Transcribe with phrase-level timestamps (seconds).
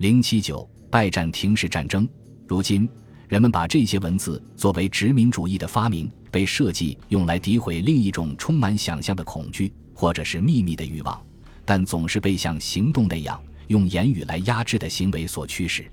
[0.00, 2.08] 零七九拜占庭式战争。
[2.48, 2.88] 如今，
[3.28, 11.22] 人们把这些文字作为殖民主义的发明，被设计用来诋毁另一种充满想象的恐惧，或者是秘密的欲望，
[11.66, 15.84] 但总是被像行动那样用言语来压制的行为所驱使。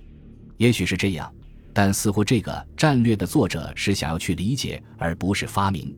[0.55, 1.29] 也许是这样，
[1.73, 5.93] 但似乎这个战略的作者是想要去理解，而不是发明，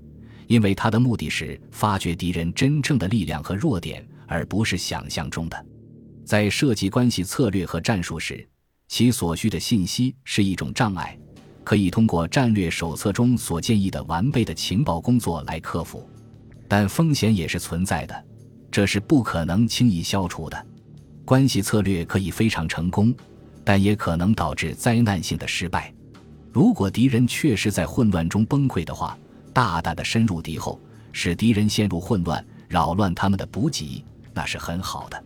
[0.47, 5.65] 因为他的目的是发掘敌人真正的力量和弱点，而不是想象中的。
[6.29, 8.47] 在设计关系策略和战术时，
[8.87, 11.17] 其所需的信息是一种障碍，
[11.63, 16.07] 可以通过战略手册中所建议的完备的情报工作来克服，
[16.67, 18.25] 但风险也是存在的，
[18.69, 20.67] 这是不可能轻易消除的。
[21.25, 23.11] 关系策略可以非常成功，
[23.63, 25.91] 但也可能导致灾难性的失败。
[26.53, 29.17] 如果敌人确实在混乱中崩溃的话，
[29.51, 30.79] 大胆的深入敌后，
[31.11, 35.23] 使敌人陷入混乱，扰乱他们的补给，那是很好的。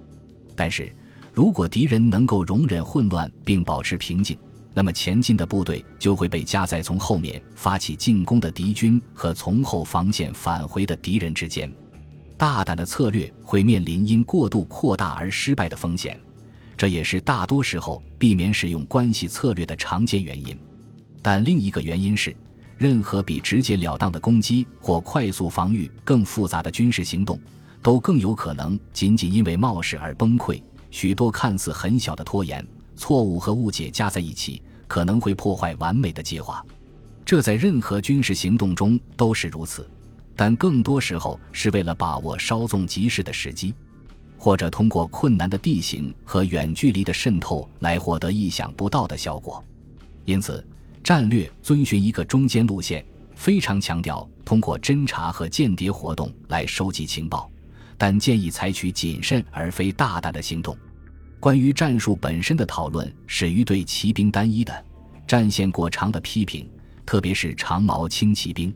[0.56, 0.94] 但是，
[1.34, 4.38] 如果敌人能够容忍混乱并保持平静，
[4.74, 11.72] 那么前进的部队就会被夹在从后面发起进攻的敌军和从后防线返回的敌人之间。
[12.38, 16.20] 大胆的策略会面临因过度扩大而失败的风险，
[16.76, 20.58] 这也是大多时候避免使用关系策略的常见原因。
[21.22, 22.36] 但另一个原因是，
[22.78, 27.40] 任何比直截了当的攻击或快速防御更复杂的军事行动。
[27.84, 30.60] 都更有可能仅仅因为冒失而崩溃。
[30.90, 36.66] 许多看似很小的拖延、错误和误解加在一起，可能会破坏完美的计划。
[37.26, 39.90] 这在任何军事行动中都是如此，
[40.36, 43.74] 但更多时候是为了把握稍纵即逝的时机，
[44.38, 49.64] 或者通过困难的地形和远距离的渗透来获得意想不到的效果。
[50.26, 50.66] 因此，
[51.04, 53.04] 战略遵循一个中间路线，
[53.36, 57.50] 非常强调通过侦察和间谍活动来收集情报。
[57.98, 60.78] 但建议采取谨慎而非大胆的行动。
[61.40, 64.86] 关于战术本身的讨论始于对骑兵单一的
[65.28, 66.70] 战线过长的批评，
[67.06, 68.74] 特别是长矛轻骑兵。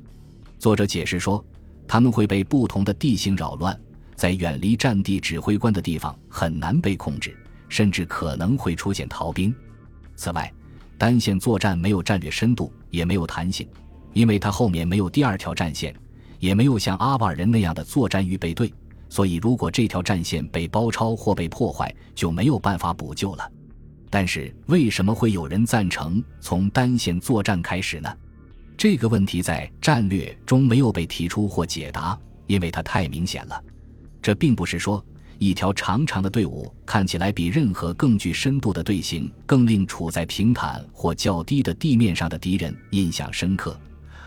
[0.59, 1.43] 作者解释说，
[1.88, 3.79] 他们会被不同的地形扰乱，
[4.16, 7.38] 在远离战地指挥官的地方很难被控制，
[7.69, 9.53] 甚至可能会出现逃兵。
[10.16, 10.51] 此外，
[10.97, 13.67] 单线作战没有战略深度，也没有弹性，
[14.13, 15.95] 因为它后面没有第二条战线，
[16.39, 18.73] 也没有像阿瓦尔人那样的作战预备队。
[19.09, 23.51] 所以，如果这条战线被包抄或被破坏，就没有办法补救了。
[24.09, 28.13] 但是，为什么会有人赞成从单线作战开始呢？
[28.78, 33.63] 这个问题在战略中没有被提出或解答，因为它太明显了。
[34.22, 35.03] 这并不是说
[35.39, 43.79] 一条长长的队伍看起来比任何更具深度的队形更令处在平坦或较低的地面上的敌人印象深刻，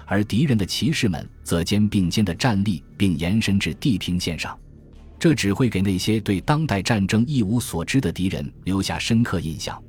[0.05, 4.59] 而敌人的骑士们则肩并肩的站立，并延伸至地平线上。
[5.21, 9.81] 这只会给那些对当代战争一无所知的敌人留下深刻印象。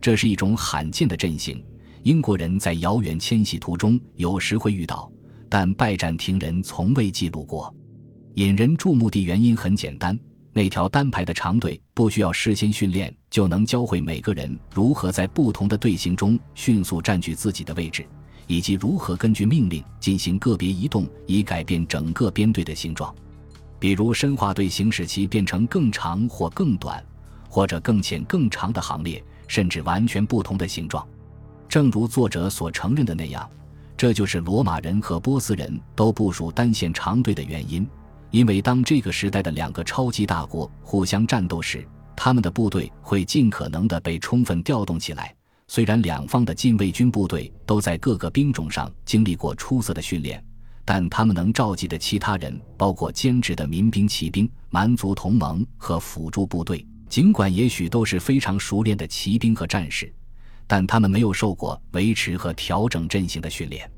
[0.00, 1.64] 这是一种罕见的阵型，
[2.02, 5.08] 英国人在遥远迁徙途中有时会遇到，
[5.48, 7.72] 但拜占庭人从未记录过。
[8.34, 10.18] 引人注目的原因很简单：
[10.52, 18.04] 那条单排的长队不需要事先训练，就能教会每个人如何在不同的队形中迅速占据自己的位置，
[18.48, 23.14] 以及如何根据命令进行个别移动，以改变整个编队的形状。
[23.80, 27.02] 比如深化队形，使其变成更长或更短，
[27.48, 31.04] 或者更浅更长的行列，甚至完全不同的形状。
[31.66, 33.48] 正如作者所承认的那样，
[33.96, 37.88] 这就是罗马人和波斯人都部署单线长队的原因。
[38.30, 45.34] 因为当这个时代的两个超级大国互相战斗时，他们的部队会尽可能的被充分调动起来。
[45.68, 50.44] 虽然两方的禁卫军部队都在各个兵种上经历过出色的训练。
[50.92, 56.84] 但他们能召集的其他人，包括兼职的民兵、骑兵、蛮族同盟和辅助部队。
[57.08, 60.12] 尽管也许都是非常熟练的骑兵和战士，
[60.66, 63.88] 但他们没有受过维持和调整阵型的训练。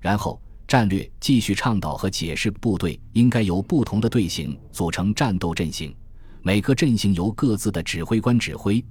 [0.00, 5.94] 然后，战略继续倡导和解释部队应该由不同的队形组成战斗阵型，
[6.40, 8.82] 每个阵型由各自的指挥官指挥，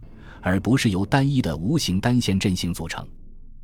[0.42, 3.04] 而不是由单一的无形单线阵型组成，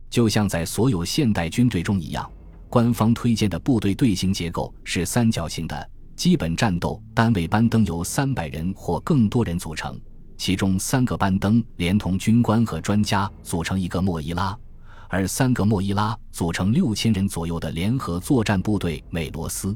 [0.10, 2.28] 就像在所有现代军队中一样。
[2.76, 9.98] 官方推荐的部队队形结构是三角形的，基本战斗单位班登由三百人或更多人组成，
[10.36, 14.60] 其中三个班登连同军官和专家组成一个莫伊拉，
[15.08, 19.74] 而三个莫伊拉组成六千人左右的联合作战部队美罗斯。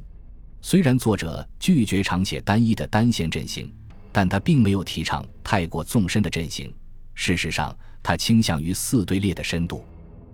[0.62, 3.74] 虽然作者拒绝常写单一的单线阵型，
[4.12, 6.70] 但他并没有提倡太过纵深的阵型。
[7.14, 7.74] 事实上，
[8.04, 9.86] 他倾向于四队列的深度。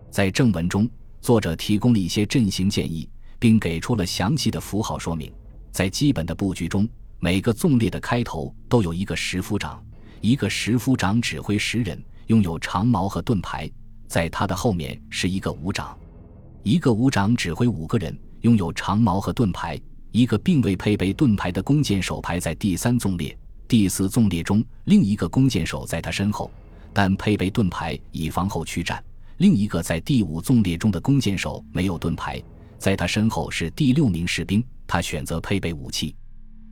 [0.10, 0.90] 在正文中。
[1.26, 5.34] 作者提供了一些阵型建议，并给出了详细的符号说明。
[5.72, 6.88] 在基本的布局中，
[7.18, 9.84] 每个纵列的开头都有一个十夫长，
[10.22, 13.68] 一个十夫长指挥十人，拥有长矛和盾牌，
[14.08, 15.98] 在他的后面是一个武长，
[16.62, 19.82] 一个武长指挥五个人，拥有长矛和盾牌。
[20.12, 23.36] 一个并未配备盾牌的弓箭手排在第三纵列，
[23.68, 26.52] 第四纵列中另一个弓箭手在他身后，
[26.94, 29.04] 但配备盾牌以防后驱战。
[29.38, 32.42] 另一个在第五纵列中的弓箭手没有盾牌，
[32.78, 36.16] 在他身后是第六名士兵，他选择配备武器。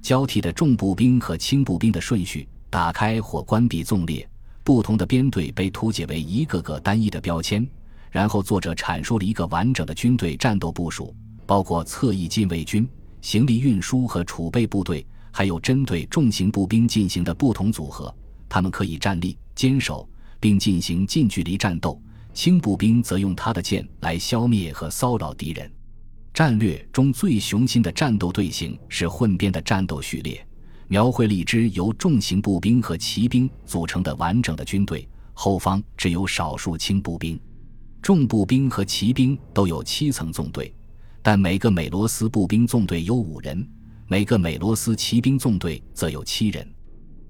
[0.01, 4.27] 交替的重步兵和轻步兵的顺序，打开或关闭纵列。
[4.63, 7.67] 不同的编队被图解为一个个单一的标签，
[8.09, 11.13] 然后作者阐述了一个完整的军队战斗部署，
[11.45, 12.87] 包括侧翼禁卫军。
[13.21, 18.13] 行李运输和储备部队，还有针对重型步兵进行的不同组合，
[18.47, 20.07] 他们可以站立、坚守，
[20.39, 21.97] 并进行近距离战斗；
[22.33, 25.71] 轻步兵则用他的剑来消灭和骚扰敌人。
[26.33, 30.45] 战略中最雄心的战斗队形是混编的战斗序列，
[30.87, 37.39] 描绘了一支由重型步兵和骑兵组成的完整的军队，后方只有少数轻步兵。
[38.01, 40.73] 重步兵和骑兵都有七层纵队。
[41.21, 43.65] 但每个美罗斯步兵纵队有五人，
[44.07, 46.67] 每个美罗斯骑兵纵队则有七人。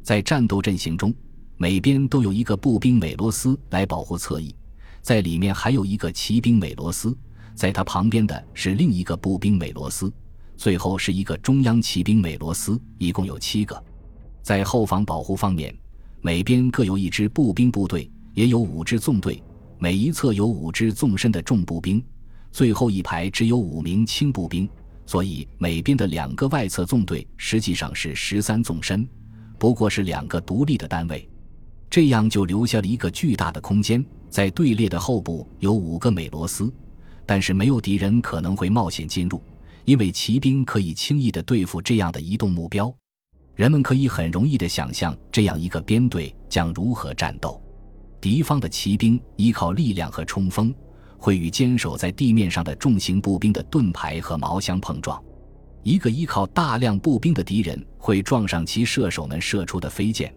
[0.02, 1.14] 在战斗阵型中，
[1.58, 4.56] 每边都有一个步兵美罗斯来保护侧翼，
[5.04, 7.16] 在里面还有一个骑兵美罗斯，
[7.54, 10.12] 在他旁边的是另一个步兵美罗斯，
[10.56, 13.84] 最后是一个中央骑兵美罗斯，一共有七个。
[14.42, 15.76] 在后方保护方面，
[16.22, 19.44] 每边各有一支步兵部队，也有五支纵队，
[19.78, 22.02] 每一侧有五支纵深的重步兵。
[22.54, 24.70] 最后一排只有五名轻步兵，
[25.06, 29.06] 所以每边的两个外侧纵队实际上是十三纵深，
[29.60, 31.30] 不过是两个独立的单位。
[31.90, 34.04] 这样就留下了一个巨大的空间。
[34.34, 36.74] 在队列的后部有五个美罗斯，
[37.24, 39.40] 但是没有敌人可能会冒险进入，
[39.86, 42.92] 因为骑兵可以轻易地对付这样的移动目标。
[43.54, 47.62] 人们可以很容易地想象这样一个编队将如何战斗。
[48.20, 50.74] 敌方的骑兵依靠力量和冲锋。
[51.16, 55.24] 会与坚守在地面上的重型步兵的盾牌和矛相碰撞，
[55.82, 60.36] 一个依靠大量步兵的敌人会撞上其射手们射出的飞箭，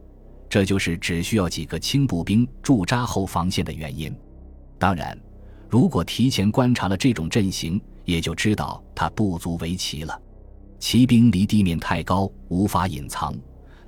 [0.49, 4.15] 这就是只需要几个轻步兵驻扎后防线的原因。
[4.79, 5.19] 当然，
[5.69, 10.21] 如果提前观察了这种阵型，也就知道它不足为奇了。
[10.79, 13.35] 骑兵离地面太高，无法隐藏，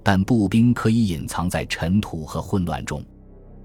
[0.03, 3.05] 但步兵可以隐藏在尘土和混乱中。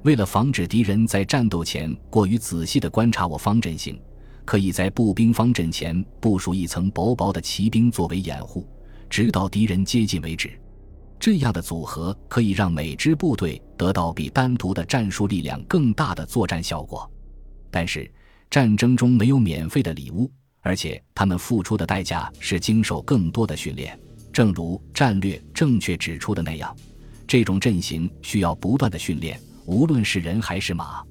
[0.04, 3.98] 为了防止敌人在战斗前过于仔细地观察我方阵型，
[4.44, 8.68] 可以在步兵方阵前部署一层薄薄的骑兵作为掩护，
[9.10, 10.52] 直到敌人接近为止。
[11.24, 17.10] 这样的组合可以让每支部队得到比单独的战术力量更大的作战效果。
[17.72, 18.12] 但是，
[18.52, 20.30] 战争中没有免费的礼物，
[20.60, 23.98] 而且他们付出的代价是经受更多的训练。
[24.34, 26.76] 正如战略正确指出的那样，
[27.26, 29.40] 这种阵型需要不断的训练。
[29.66, 31.02] 无论是人还是马，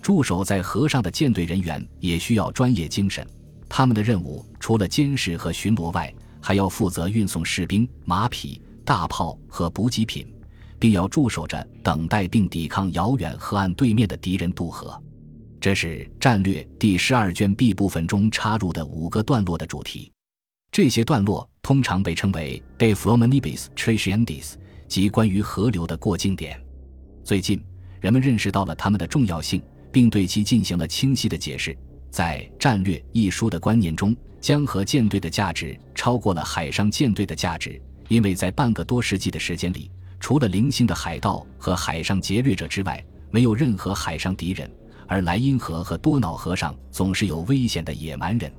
[0.00, 3.26] 驻守在河上的舰队人员也需要专业精神。
[3.68, 6.10] 他们的任务除了监视和巡逻外，
[6.40, 8.58] 还要负责运送士兵、马匹、
[8.90, 10.26] 大炮和补给品，
[10.76, 15.00] 并要驻守着等待并抵抗遥远河岸对面的敌人渡河。
[15.60, 20.10] 这是战略第十二卷 B 部分中插入的五个段落的主题。
[20.72, 24.54] 这些段落通常被称为 De Fluminibus Trasiendis，
[24.88, 26.60] 即关于河流的过境点。
[27.22, 27.62] 最近。
[28.00, 31.78] 人们认识到了它们的重要性，并对其进行了清晰的解释。
[32.10, 39.88] 在《战略》一书的观念中，江河舰队的价值超过了海上舰队的价值，因为在半个多世纪的时间里，
[40.18, 44.68] 除了零星的海盗和海上劫掠者之外，没有任何海上敌人。
[45.06, 48.52] 而莱茵河和多瑙河上总是有危险的野蛮人。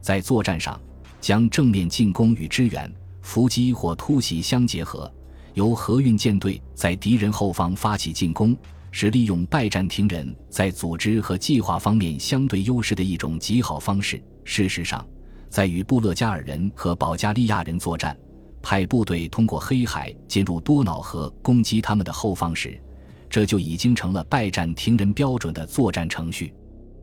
[0.00, 0.80] 在作战上，
[1.20, 2.88] 将正面进攻与支援、
[3.20, 5.12] 伏击或突袭相结合，
[5.54, 8.56] 由河运舰队在敌人后方发起进攻。
[8.92, 14.22] 是利用拜占庭人在组织和计划方面相对优势的一种极好方式。
[14.44, 15.04] 事实上，
[15.50, 18.16] 在与布勒加尔人和保加利亚人作战，
[18.64, 22.80] 派部队通过黑海进入多瑙河攻击他们的后方时，
[23.28, 26.50] 这就已经成了拜占庭人标准的作战程序。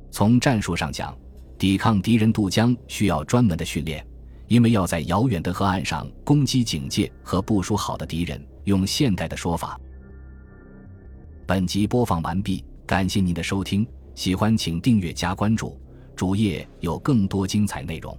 [0.10, 1.16] 从战术上讲，
[1.60, 4.04] 抵抗敌人渡江需要专门的训练，
[4.48, 8.44] 因为要在遥远的河岸上攻击警戒和部署好的敌人。
[8.66, 9.80] 用现代的说法。
[11.48, 15.80] 本集播放完毕，感谢您的收听，喜欢请订阅加关注，
[16.16, 18.16] 主页有更多精彩内容。